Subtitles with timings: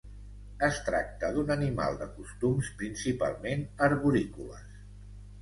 [0.67, 4.83] Es tracta d'un animal de costums principalment arborícoles.